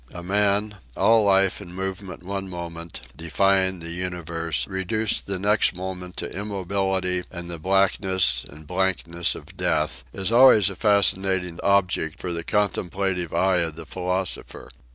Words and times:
A 0.15 0.23
man, 0.23 0.77
all 0.97 1.23
life 1.25 1.61
and 1.61 1.75
movement 1.75 2.23
one 2.23 2.49
moment, 2.49 3.01
defying 3.15 3.81
the 3.81 3.91
universe, 3.91 4.65
reduced 4.65 5.27
the 5.27 5.37
next 5.37 5.75
moment 5.75 6.17
to 6.17 6.35
immobility 6.35 7.21
and 7.29 7.51
the 7.51 7.59
blackness 7.59 8.43
and 8.49 8.65
blankness 8.65 9.35
of 9.35 9.55
death, 9.55 10.03
is 10.11 10.31
always 10.31 10.71
a 10.71 10.75
fascinating 10.75 11.59
object 11.61 12.19
for 12.19 12.33
the 12.33 12.43
contemplative 12.43 13.31
eye 13.31 13.57
of 13.57 13.75
the 13.75 13.85
philosopher. 13.85 14.69